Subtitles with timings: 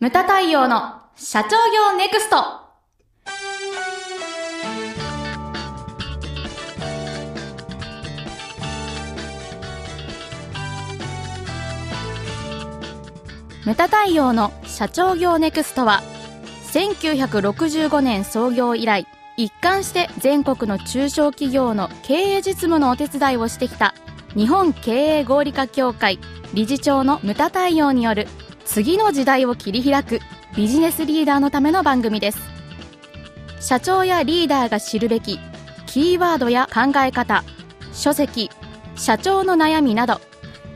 [0.00, 2.36] ムタ太陽の社長業ネクスト。
[13.66, 16.00] ムタ太陽の社長業ネクストは
[16.72, 19.06] 1965年創業以来
[19.36, 23.94] 一貫して全国の中小企業の経営実務のお手伝いをしてきた
[24.34, 26.18] 日本経営合理化協会
[26.54, 28.26] 理事長のムタ太陽による
[28.64, 30.20] 次の時代を切り開く
[30.56, 32.60] ビジネスリーダーのための番組です。
[33.60, 35.38] 社長やリーダーが知るべき
[35.86, 37.44] キーワードや考え方
[37.92, 38.50] 書籍
[38.96, 40.20] 社長の悩みなど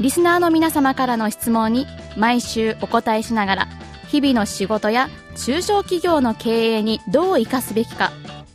[0.00, 1.86] リスナーの皆様からの質問に
[2.16, 3.68] 毎週お答えしながら
[4.06, 8.12] 日々の仕事や中小企業の経営にどう生かすべきか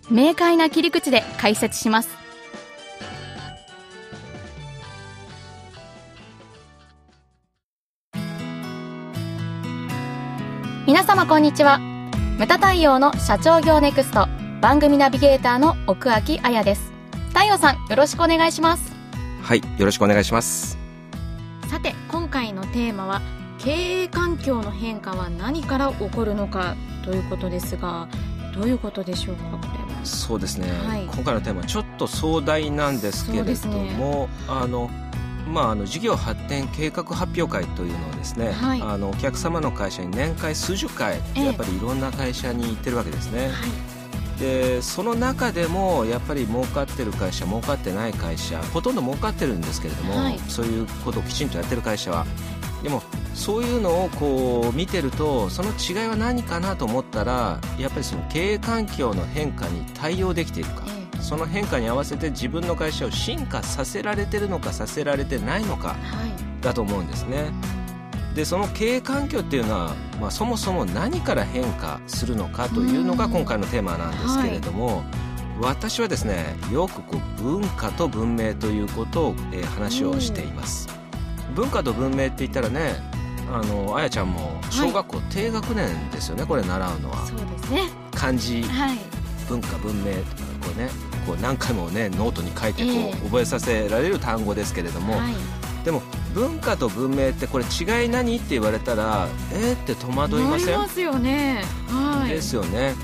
[0.09, 2.22] 明快な切り口で解説します。
[11.23, 11.79] 皆様こんにちは。
[12.37, 14.27] ムタ太陽の社長業ネクスト
[14.59, 16.91] 番組ナビゲーターの奥脇彩です。
[17.29, 18.91] 太陽さんよろしくお願いします。
[19.41, 20.77] はいよろしくお願いします。
[21.69, 23.21] さて今回のテーマは
[23.57, 28.09] 経営環境の変化は何から起こるのかということですが
[28.53, 30.01] どういうことでしょうかこれは。
[30.03, 31.03] そうですね、はい。
[31.05, 34.89] 今回のテーマちょっと壮大なんですけれども、あの
[35.47, 38.81] まあ、あの事業発展計画発表会というのをですね、はい。
[38.81, 41.45] あのお客様の会社に年会数十回、ええ。
[41.45, 43.53] やっぱりいろんな会社に行ってるわけですね、は
[44.37, 44.39] い。
[44.39, 50.39] でその中でもやっぱり儲かってる会社儲かってない会社ほとんど儲かってるんですけれども、はい。
[50.47, 52.25] そういうことをきちんとやってる会社は。
[52.81, 53.01] でも
[53.33, 66.61] そういうのをこう見てるとその違いは何かなと思ったらやっぱりその経営環境の変化に対応できているか、えその変化に合わせて自分の会社を進化させられてるのかさせられてないのかはい。
[66.61, 67.51] だと思うんですね。
[68.35, 75.03] でその経営環境っていうのは、まあ、そもそも何から変化するのかというのが今回のテーマなんですけれども、
[75.61, 80.89] 私はですねよくこう文化と文明ということを、えー話をしています。
[81.55, 82.95] 文化と文明って言ったらね
[83.51, 87.25] あのあやちゃんも小学校低学年ですよね、これ習うのは。
[87.27, 87.81] そうですね。
[88.15, 88.63] 漢字。
[88.63, 88.97] はい。
[89.47, 90.23] 文化文明とか
[90.63, 90.89] こうね
[91.25, 93.13] こう何回もねノートに書いてこう、ええ。
[93.25, 95.33] 覚えさせられる単語ですけれども、はい。
[95.85, 96.01] でも
[96.33, 100.77] 文化と文明ってこれ違い何って言われたらえー、って戸惑いません？
[100.77, 101.63] ますよね。
[101.87, 102.29] はい。
[102.29, 102.95] ですよね。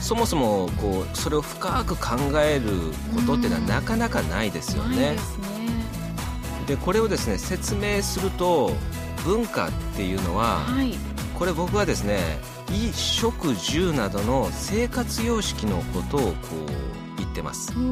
[0.00, 2.70] そもそもこうそれを深く考える
[3.14, 3.66] ことっていうのはうん。
[3.66, 5.14] なかなかないですよね。
[5.14, 5.18] で。
[5.18, 5.46] すね。
[6.66, 8.72] でこれをですね説明すると
[9.24, 10.94] 文化っていうのははい。
[11.34, 12.18] これ僕はですね
[12.66, 16.87] 衣食住などの生活様式のことをこう
[17.38, 17.72] てます。
[17.72, 17.84] そう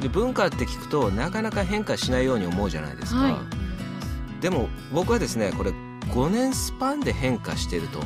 [0.00, 4.42] で文化って聞くとなかなか変化しないように思うじゃないですか、はい。
[4.42, 8.00] でも僕はですねこれ5年スパンで変化してると。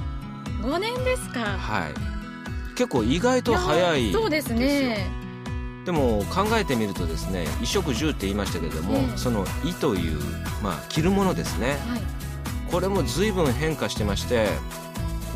[0.62, 1.40] 5年ですか。
[1.40, 1.94] はい。
[2.74, 5.08] 結構意外と早いやそうですね。
[5.86, 9.16] でも考えてみるとですね衣食住って言いましたけれども、ええ。
[9.16, 10.20] その衣という、
[10.62, 11.78] まあ、着るものですね。
[11.88, 12.02] はい。
[12.70, 14.48] これも随分変化してまして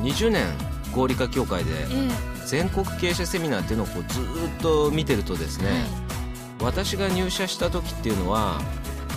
[0.02, 0.44] 20年
[0.92, 2.10] 合理化協会でえ
[2.50, 6.72] 全国経営者セミナーっていうのをこうずーっと見てるとですね、えはい。
[6.74, 8.60] 私が入社した時っていうのは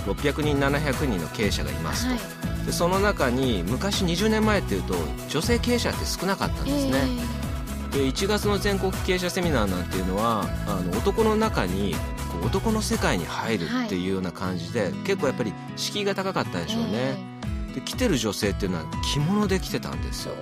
[0.05, 2.17] 600人700人の経営者がいますと、は
[2.61, 2.65] い。
[2.67, 4.93] でその中に昔20年前っていうと
[5.29, 6.93] 女性経営者って少なかったんですね、
[7.91, 11.95] で1月の全国経営者セミナーなんていうのはあの男の中に
[12.45, 17.17] 男の世界に入るっていうような感じで、結構やっぱり敷居が高かったでしょうね、
[17.73, 20.35] で来てる女性っていうのは着物で来てたんですよ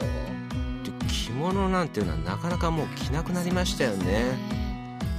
[1.41, 4.37] 物なんていうのはなかなかもう着なくなりましたよね。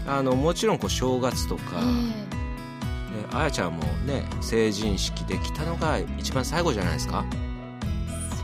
[0.07, 3.37] あのもちろんこう正月とか、ええ。
[3.37, 7.25] あやちゃんもね成人式で来たのが一番最後じゃないですか？
[7.33, 7.37] え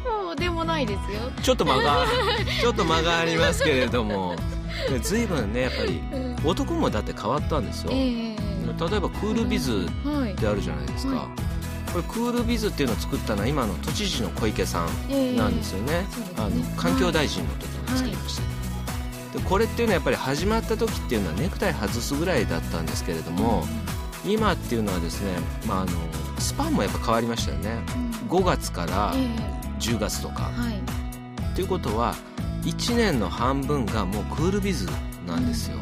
[0.05, 1.31] そうでもないですよ。
[1.43, 2.05] ちょっと間が
[2.61, 4.37] ちょっと間がありますけれども。
[4.89, 6.01] で随分ねやっぱり
[6.45, 8.37] 男もだって変わったんですよ、ええ。
[8.37, 10.33] 例えばクールビズはい。
[10.33, 11.29] ってあるじゃないですか、は
[11.93, 15.37] これクールビズっていうのを作ったのは今の都知事の小池さんええ。
[15.37, 16.35] なんですよね,、そうですね。
[16.39, 23.67] あの環境大臣の時に作りました、でこれっていうのはやっぱり始まった時っていうのはネクタイ外すぐらいだったんですけれども、
[24.27, 25.31] 今っていうのはですね、
[25.67, 25.91] まあ、あの
[26.39, 27.81] スパンもやっぱ変わりましたよね。
[28.29, 29.29] 5月からえ
[29.81, 30.51] 10月とか。
[30.57, 30.81] え、はい。
[31.55, 32.15] ということは
[32.65, 34.87] 1年の半分がもうクールビズ
[35.27, 35.79] なんですよ。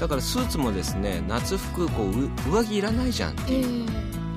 [0.00, 3.86] だからスーツもですね夏服こうう上着いらないじゃんってえいう、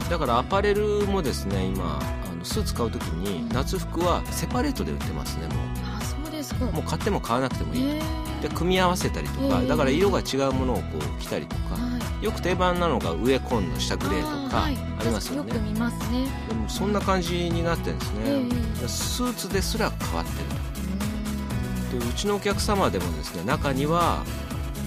[0.09, 5.53] だからアパレルもですね今あのスーツ買う時に夏服はセパレートで売ってますねも
[5.97, 6.65] あそうですか。
[6.65, 8.01] うもう買っても買わなくてもいい、え
[8.41, 12.25] で組み合わせたりとか、ええだから色が違うものをこう着たりとか、はい。
[12.25, 16.27] よく定番なのが上紺の下グレーとかありますよね、よく見ますね。
[16.49, 18.45] でもそんな感じになってるんですね、え
[18.83, 21.99] えスーツですら変わってると。
[21.99, 24.23] でうちのお客様でもですね中には、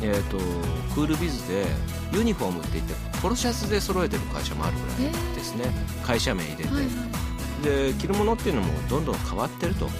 [0.03, 0.39] えーと、
[0.95, 1.67] クールビズで
[2.13, 5.65] ユニフォームって言ってポロシャツで揃えてる会社もあるぐらいですね、
[6.05, 6.83] 会社名入れて、はいは
[7.63, 9.87] い、で着るものっていうのもどんどん変わってると。
[9.87, 9.93] で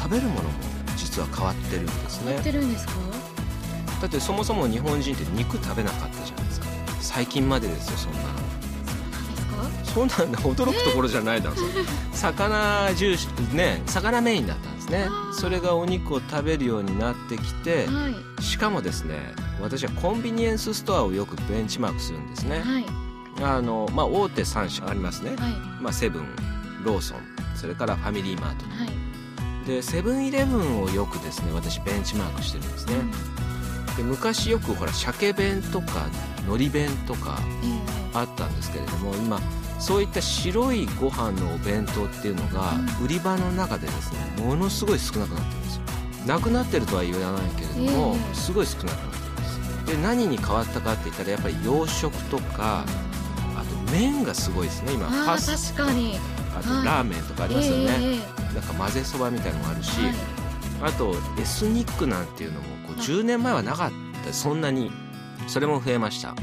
[0.00, 0.50] 食べるものも
[0.96, 2.26] 実は変わってるんですね。
[2.26, 2.92] 変わってるんですか？
[4.00, 6.66] だってそもそも日本人って肉食べなかったじゃないですか。
[7.00, 8.28] 最近までですよそんなの。
[9.82, 11.58] そうなんだ驚くところじゃないだろう、
[12.14, 15.08] 魚重視ね魚メインだったんですね。
[15.32, 18.08] それがお肉を食べるようになってきて、は
[18.38, 22.84] い、しかもですね私はコンビニエンスストアをよくベンチマークするんですね、はい、
[23.42, 26.26] あのまあ、大手3社ありますね、はい、まあ、セブン
[26.84, 27.18] ローソン
[27.56, 28.64] それからファミリーマート、
[29.66, 32.94] でセブンイレブンをよくですね私ベンチマークしてるんですね、
[33.96, 36.06] で昔よくほら鮭弁とか
[36.46, 37.38] 海苔弁とか
[38.14, 39.40] あったんですけれども今
[39.78, 42.72] そういった白いご飯のお弁当っていうのが
[43.04, 45.82] 売り場の中でですねものすごい少なくなってるんですよ。
[46.26, 49.07] なくなってるとは言わないけれども、すごい少なくなってる。
[49.07, 49.07] ん
[49.88, 52.84] で何に変わったかって言ったらやっぱり洋食とか
[53.56, 55.08] あと麺がすごいですね今。
[55.26, 56.18] パス確かに。
[56.56, 58.18] あとラーメンとかありますよね、
[58.52, 59.92] なんか混ぜそばみたいのもあるし、
[60.82, 63.90] あとエスニックなんていうのもこう10年前はなかっ
[64.24, 64.32] た。
[64.32, 64.90] そんなに
[65.46, 66.34] それも増えました。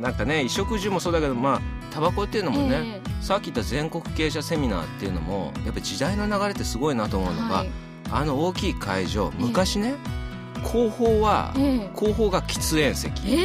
[0.00, 1.60] なんかね衣食住もそうだけどまあ
[1.92, 7.70] タバコっていうのもね、えー、さっき言った全国経営者セミナーっていうのもやっぱり時代の流れってすごいなと思うのが、はい、
[8.10, 10.25] あの大きい会場昔ね、えー、
[10.66, 13.38] 後方は、えー、後方が喫煙席、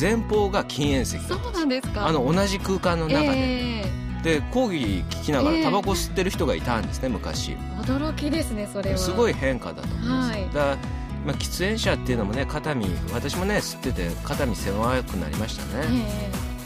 [0.00, 1.24] 前方が禁煙席。
[1.24, 2.06] そうなんですか。
[2.06, 3.84] あの同じ空間の中で。
[4.22, 7.58] で講義聞きながらタバコ吸ってる人がいたんですね、昔。
[7.82, 8.96] 驚きですねそれは。
[8.98, 10.78] すごい変化だと思います、はい、だ
[11.26, 15.86] まあ、喫煙者っていうのもね肩身私もね吸ってて肩身狭くなりましたね、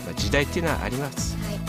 [0.04, 1.60] まあ、時代っていうのはあります、はい、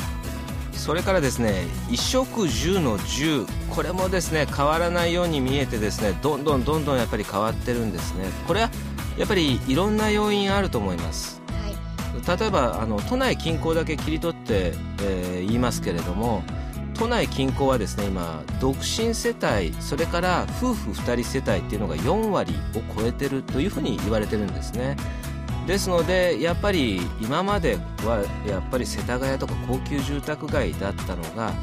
[0.80, 8.30] それからですね衣食住の住これもですね変わらないように見えてですねどんどんどんどんやっぱり変わってるんですね。
[8.48, 8.70] これは
[9.18, 14.74] やっぱりいろんな要因あると思います、はい、例えばあの都内近郊だけ切り取って、
[15.04, 16.42] えー、言いますけれども
[16.94, 24.96] 都内近郊はですね今独身世帯それから夫婦2人世帯っていうのが4割を超えてるというふうに言われてるんですね
[25.68, 31.54] ですのでやっぱり今まではやっぱり世田谷とか高級住宅街だったのが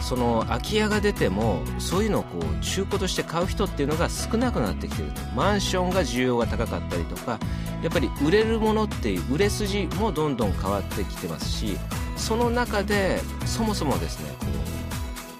[0.00, 5.20] その空き家が出てもそういうのをこう中古として買う人っていうのが少なくなってきてると。
[5.36, 7.38] マンションが需要が高かったりとか
[7.82, 11.78] やっぱり売れるものっていう売れ筋もどんどん変わってきてますし
[12.16, 14.72] その中でそもそもですねこう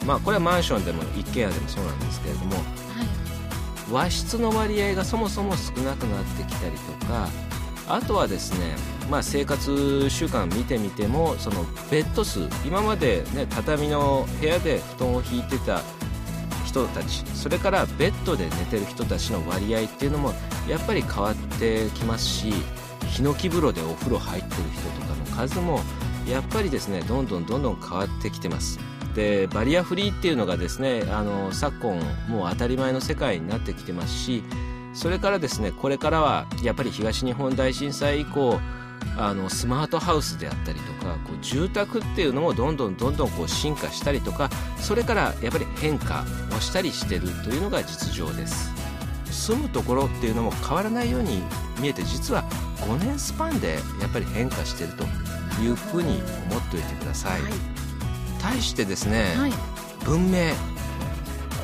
[0.07, 2.65] まあ、これはマンションでも一軒家でもそうなんですけれども、はい、
[3.93, 7.29] 和室の割合がそもそも少なくなってきたりとか
[7.89, 8.77] あとはですね、
[9.11, 15.83] まあ、生活習慣見てみてもそのベッド数今まで、ね、畳の部屋で布団を引いてた
[16.65, 20.33] 人たちそれからベッドで寝てる人たちの割合っていうのも
[20.69, 22.53] やっぱり変わってきますし
[23.09, 25.81] ヒノキ風呂でお風呂入ってる人とかの数も
[26.27, 28.79] やっぱりですねどんどんどんどん変わってきてます。
[29.15, 34.43] でバリアフリーっていうのがですねあの昨今もう当たり前の世界になってきてますし
[34.95, 38.61] それからですねこれからはやっぱり東日本大震災以降
[39.17, 44.49] あのスマートハウスであったりとかこう住宅っていうのもどんどんどんどんこう進化したりとか
[44.79, 46.25] それからやっぱり変化
[46.57, 48.73] をしたりしてるというのが実情です。
[49.33, 51.43] 住むところっていうのも変わらないように
[51.81, 52.45] 見えて実は
[52.81, 55.05] 5年スパンでやっぱり変化してると
[55.63, 57.53] いうふうに思っておいてください、はい。
[58.41, 59.53] 対してですね、はい、
[60.05, 60.53] 文明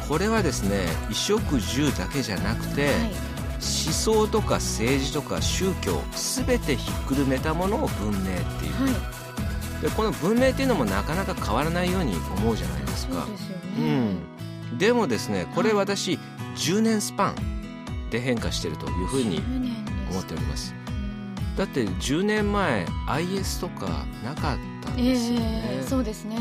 [0.08, 3.12] これはですね衣食住だけじゃなくて、はい、思
[3.60, 6.00] 想とか政治とか宗教
[6.46, 13.26] 全てひっくるめたものを文明っていう、はい、でこの文明っていうのもなかなか変わらないように思うじゃないですか。
[13.26, 13.56] ですね、
[14.70, 16.18] うん、でもですねこれ私、
[16.56, 19.42] 10年スパンで変化してるというふうに
[20.10, 20.74] 思っております。
[21.58, 26.36] だって10年前 IS とかなかったんですよね、えー、そうですね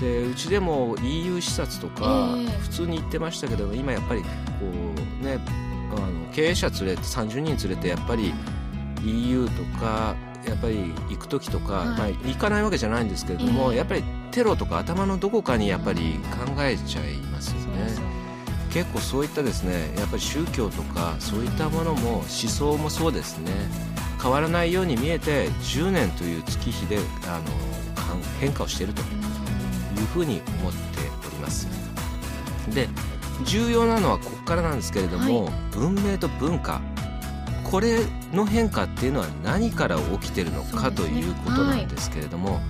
[0.00, 4.28] でうちでも EU 視察とか普通に行ってましたけど、今やっぱりこ
[5.20, 5.38] うね
[5.90, 8.32] あの経営者連れて30人連れてやっぱり
[9.04, 10.14] EU とか
[10.46, 18.18] やっぱり行く時とか、はい、まあ、行かないわけじゃないんですけれども、やっぱりテロとか頭のどこかにやっぱり考えちゃいますよね。
[18.70, 23.50] 結構そういったですねやっぱり宗教とかそういったものも思想もそうですね。
[24.22, 27.44] 変わらないように見えて10年という月日であの
[28.40, 29.02] 変化をしていると
[29.98, 30.78] いうふうに思って
[31.26, 31.68] おります。
[32.74, 32.88] で
[33.44, 36.80] 重要なのはここからなんですけれども、はい、文明と文化。
[37.64, 37.98] これ
[38.32, 42.62] の変化っていうのは何から起きてるのか、ということなんですけれども、はい、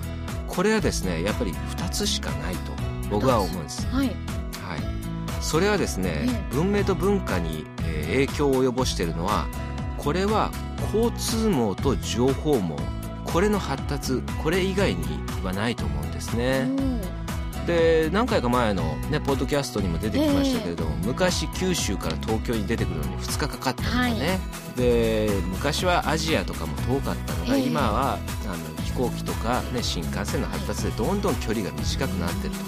[0.47, 2.73] これはですねやっぱり2つしかないと
[3.09, 3.87] 僕は思うんです。
[3.87, 4.15] はい、はい、
[5.39, 9.47] それはですね、文明と文化に、えー影響を及ぼしているのは
[9.97, 10.51] これは
[10.93, 12.77] 交通網と情報網。
[13.25, 15.03] これの発達これ以外に
[15.43, 16.67] はないと思うんですね。
[17.69, 24.39] で何回か前の、ね、ポッドキャストにも出てきましたけれども、昔九州から東京に出てくるのに2日かかったとかね、
[24.75, 27.67] で昔はアジアとかも遠かったのが、ええ。
[27.67, 32.59] 今はあの飛行機とか、ね、新幹線の発達でどんどん距離が短くなってると。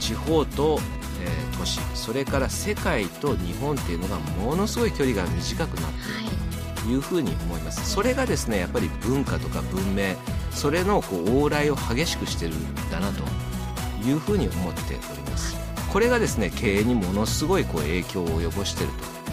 [0.00, 0.80] 地方と、
[1.22, 7.90] えー都市それから世界と日本っていうのがものすごい距離が短くなっているというふうに思います。
[7.90, 10.14] それがですねやっぱり文化とか文明
[10.52, 13.24] それのこう往来を激しくしてるんだなと
[14.08, 14.80] いうふうに思って
[15.12, 15.56] おります。
[15.92, 18.92] これがですね経営にものすごいこう影響を及ぼしている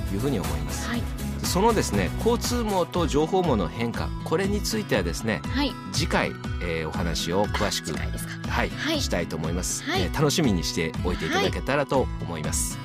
[0.10, 0.88] というふうに思います。
[0.90, 1.02] はい。
[1.44, 5.72] そのですね交通網と情報網の変化これについてはですねはい。
[5.94, 9.02] 次回、えーお話を詳しくはい、はい。
[9.02, 10.02] したいと思います、はい。
[10.04, 12.80] えー楽しみにしておいていただけたらと思います、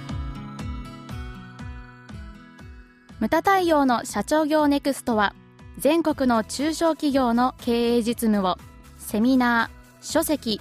[3.19, 5.35] ムタ太陽の社長業ネクストは
[5.79, 8.59] 全国の中小企業の経営実務を
[8.99, 10.61] セミナー、書籍、